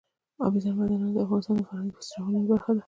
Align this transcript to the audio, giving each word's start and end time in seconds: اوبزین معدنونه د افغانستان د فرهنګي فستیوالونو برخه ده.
اوبزین 0.43 0.73
معدنونه 0.77 1.09
د 1.13 1.17
افغانستان 1.25 1.51
د 1.59 1.63
فرهنګي 1.67 1.93
فستیوالونو 1.95 2.47
برخه 2.51 2.71
ده. 2.75 2.79